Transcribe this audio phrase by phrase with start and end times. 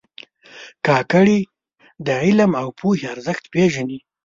[0.87, 1.39] کاکړي
[2.05, 3.99] د علم او پوهې ارزښت پېژني.